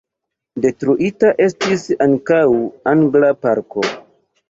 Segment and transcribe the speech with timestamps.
[0.63, 2.43] Detruita estis ankaŭ
[2.97, 3.91] angla parko.